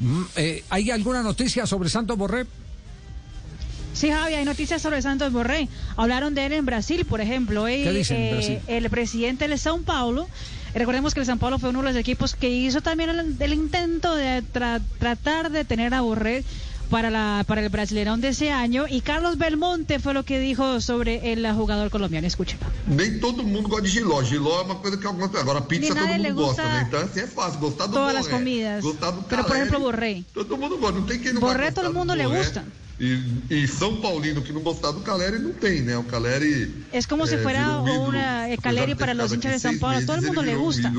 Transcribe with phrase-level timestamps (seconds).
[0.00, 2.46] Mm, eh, ¿Hay alguna noticia sobre Santos Borré?
[3.92, 5.68] Sí, Javi, hay noticias sobre Santos Borré.
[5.96, 7.66] Hablaron de él en Brasil, por ejemplo.
[7.66, 8.58] ¿Qué dicen en Brasil?
[8.66, 10.28] El presidente de São Paulo,
[10.74, 14.16] recordemos que el São Paulo fue uno de los equipos que hizo también el, intento
[14.16, 14.42] de
[14.98, 16.44] tratar de tener a Borré
[16.90, 18.86] para, la, para el Brasileirão de ese año.
[18.88, 22.26] Y Carlos Belmonte fue lo que dijo sobre el jugador colombiano.
[22.26, 22.58] Escuchen.
[22.86, 24.22] Nem todo mundo gosta de giló.
[24.22, 26.84] Giló é uma coisa que algumas Agora, pizza todo mundo gosta, né?
[26.86, 27.60] Então, assim é fácil.
[27.60, 28.84] Gostar do Todas Borré, las comidas.
[28.84, 30.24] Gostar do Pero, por ejemplo, Borré.
[30.32, 30.98] Todo mundo gosta.
[30.98, 32.64] Não tem quem não Borré, todo mundo le gusta.
[33.00, 33.18] E,
[33.50, 35.96] e, São Paulino que não gostar do Caleri não tem, né?
[35.98, 36.72] O Caleri.
[36.92, 40.04] É como é, se fuera una Caleri para los hinchas de São Paulo.
[40.06, 40.92] Todo el mundo le gusta.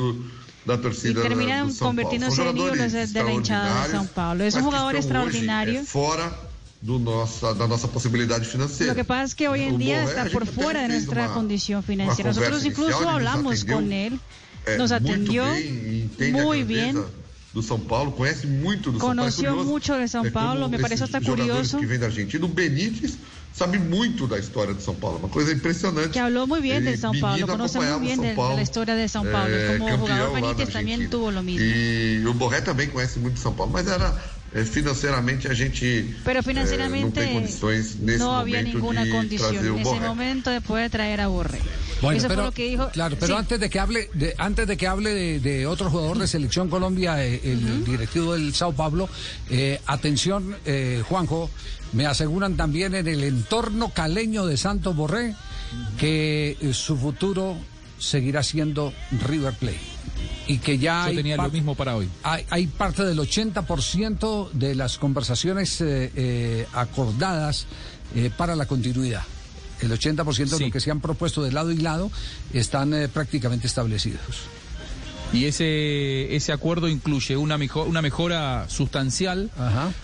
[0.65, 4.43] Da torcida y terminan convirtiéndose en ídolos de, de la hinchada de São Paulo.
[4.43, 5.81] Es un jugador extraordinario.
[5.81, 6.31] É fora
[6.81, 8.91] do nossa, da nossa possibilidade financeira.
[8.91, 12.31] Lo que pasa es que hoy en día está por fuera de nuestra condición financiera.
[12.31, 14.19] Nosotros incluso hablamos con él,
[14.77, 15.45] nos atendió
[16.31, 17.03] muy bien.
[17.55, 19.71] do São Paulo, conhece muito do Conoció São Paulo.
[19.71, 21.77] mucho de São Paulo, me parece hasta curioso.
[21.77, 23.17] que vem da Argentina, o Benítez
[23.55, 26.09] sabe muito da história de São Paulo, uma coisa impressionante.
[26.09, 27.47] Que habló muy bien de São Paulo,
[28.01, 29.49] bien de, de, la historia de São Paulo.
[29.49, 31.65] É, Como jugador Benítez também tuvo lo mismo.
[31.65, 34.13] E o Borré também conhece muito São Paulo, mas era
[34.63, 40.49] financeiramente a gente Pero financieramente eh, condições nesse no había ninguna condición en ese momento
[40.49, 41.59] de poder traer a Borré.
[42.01, 42.89] Bueno, Eso pero, fue lo que dijo.
[42.91, 43.39] Claro, pero sí.
[43.39, 46.69] antes de que hable, de, antes de que hable de, de otro jugador de selección
[46.69, 47.83] Colombia, eh, el uh -huh.
[47.83, 49.09] directivo del Sao Paulo,
[49.49, 51.49] eh, atención, eh, Juanjo,
[51.91, 55.35] me aseguran también en el entorno caleño de Santos Borré
[55.97, 57.57] que su futuro
[57.99, 58.93] seguirá siendo
[59.27, 59.95] River Plate
[60.47, 62.09] y que ya Yo tenía lo mismo para hoy.
[62.23, 67.65] Hay, hay parte del 80% de las conversaciones eh, eh, acordadas
[68.15, 69.23] eh, para la continuidad.
[69.81, 70.43] El 80% sí.
[70.43, 72.09] de lo que se han propuesto de lado y lado
[72.53, 74.47] están prácticamente establecidos.
[75.33, 79.49] Y ese, ese acuerdo incluye una, mejor, una mejora sustancial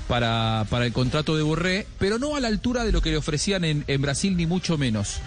[0.08, 3.18] para, para el contrato de Borré, pero no a la altura de lo que le
[3.18, 5.20] ofrecían en, en Brasil, ni mucho menos.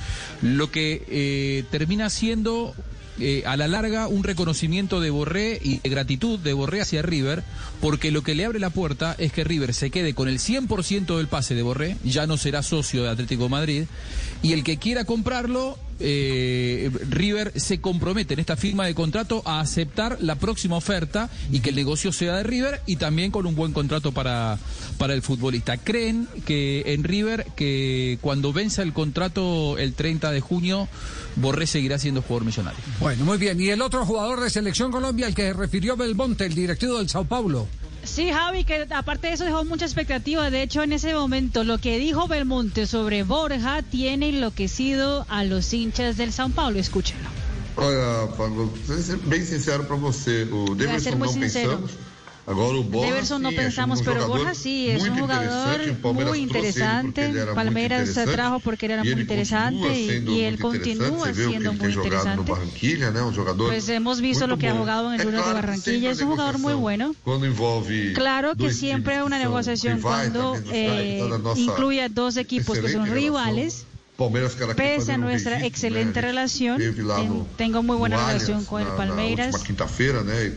[0.43, 2.75] Lo que eh, termina siendo
[3.21, 7.45] eh, a la larga un reconocimiento de Borré y de gratitud de Borré hacia River,
[7.81, 11.17] porque lo que le abre la puerta es que River se quede con el 100%
[11.17, 13.85] del pase de Borré, ya no será socio de Atlético Madrid,
[14.43, 19.61] y el que quiera comprarlo, eh, River se compromete en esta firma de contrato a
[19.61, 23.55] aceptar la próxima oferta y que el negocio sea de River y también con un
[23.55, 24.59] buen contrato para,
[24.99, 25.77] para el futbolista.
[25.77, 30.89] ¿Creen que en River que cuando venza el contrato el 30 de junio,
[31.37, 32.81] Borré seguirá siendo jugador millonario?
[33.01, 33.61] Bueno, muy bien.
[33.61, 37.25] Y el otro jugador de Selección Colombia, el que refirió Belmonte, el directivo del Sao
[37.25, 37.67] Paulo.
[38.05, 40.51] Sí, Javi, que aparte de eso dejó mucha expectativa.
[40.51, 45.73] De hecho, en ese momento, lo que dijo Belmonte sobre Borja tiene enloquecido a los
[45.73, 46.79] hinchas del Sao Paulo.
[46.79, 47.29] Escúchenlo.
[47.77, 48.73] Olha, Pablo,
[49.25, 51.91] bem sincero para você, o não pensamos.
[52.47, 55.81] Agora o Borja, Deverson pensamos, um pero Borja sí, es un jugador
[56.13, 57.33] muy interesante.
[57.55, 62.53] Palmeiras se trajo porque era muy interesante y, él continúa siendo muy interesante.
[62.53, 63.21] Né?
[63.57, 66.59] Pues hemos visto lo que ha jugado en el Junior de Barranquilla, es un jugador
[66.59, 67.15] muy bueno.
[68.15, 71.23] Claro que siempre hay una negociación cuando eh,
[71.57, 73.87] incluye a dos equipos que son rivales.
[74.77, 76.81] Pese a nuestra excelente relación,
[77.57, 79.63] tengo muy buena relación con el Palmeiras.
[79.65, 80.53] quinta-feira, né?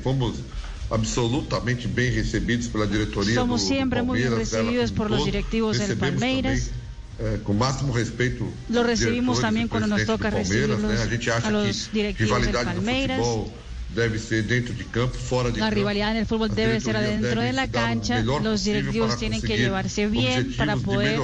[0.90, 5.78] Absolutamente bem recebidos pela diretoria Somos do, siempre do muy bien recibidos por los directivos
[5.80, 6.72] del Palmeiras.
[7.20, 8.48] Eh, com máximo respeito.
[8.70, 11.02] Lo recibimos también cuando nos toca recibirlos né?
[11.02, 13.18] a, gente acha a los que rivalidade Palmeiras.
[13.18, 15.76] No futebol debe ser dentro de campo, fora de la campo.
[15.76, 18.22] rivalidad en el fútbol debe ser adentro de la cancha.
[18.22, 21.20] Los directivos tienen que llevarse bien para poder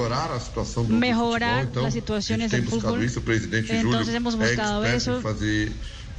[0.88, 1.82] mejorar futebol.
[1.82, 3.02] las situaciones del fútbol.
[3.04, 3.22] Isso,
[3.68, 5.22] Entonces hemos buscado é eso.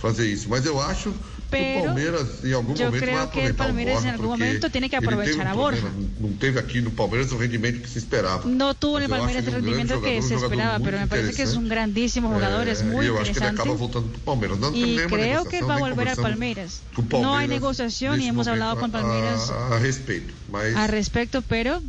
[0.05, 0.47] Fazer, isso.
[0.49, 1.11] Mas eu acho
[1.49, 4.43] Pero que o Palmeiras em algum momento vai que aproveitar Palmeiras o Borja, algún porque
[4.45, 5.81] momento tiene que aprovechar um a Borja.
[6.19, 8.47] Não teve aqui no Palmeiras o rendimento que se esperava.
[8.47, 10.99] No tuvo Mas eu Palmeiras um grande rendimiento que jogador, se um jogador muito pero
[10.99, 11.69] me parece que es un interessante.
[11.69, 14.59] grandísimo jugador, es muy Eh, eu acho que ele acaba voltando pro Palmeiras.
[14.59, 16.81] Não tem nenhuma creo que negociação, va a nem volver al conversamos Palmeiras.
[16.93, 20.33] com o No hay Palmeiras negociación y nesse hemos hablado con Palmeiras a, a respeito.
[20.49, 21.81] Mas al respecto, pero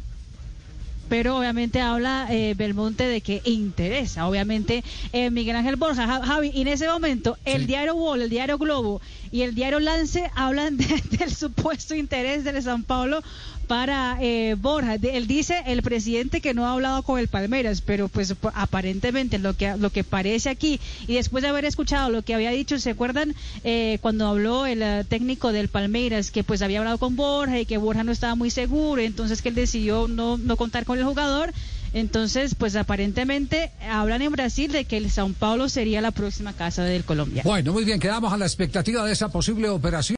[1.08, 4.82] pero obviamente habla eh, Belmonte de que interesa, obviamente
[5.12, 7.66] eh, Miguel Ángel Borja, Ja- Javi, y en ese momento el Sí.
[7.66, 9.00] diario Wall, el diario Globo
[9.30, 10.86] y el diario Lance hablan de-
[11.18, 13.22] del supuesto interés del San Paulo
[13.66, 14.96] para eh, Borja.
[14.98, 19.38] De- él dice el presidente que no ha hablado con el Palmeiras, pero pues aparentemente
[19.38, 22.78] lo que lo que parece aquí y después de haber escuchado lo que había dicho,
[22.78, 27.16] ¿se acuerdan eh, cuando habló el eh, técnico del Palmeiras que pues había hablado con
[27.16, 30.84] Borja y que Borja no estaba muy seguro, entonces que él decidió no, no contar
[30.84, 31.52] con el jugador?
[31.96, 36.84] Entonces, pues aparentemente hablan en Brasil de que el Sao Paulo sería la próxima casa
[36.84, 37.42] del Colombia.
[37.42, 40.14] Bueno, muy bien, quedamos a la expectativa de esa posible operación.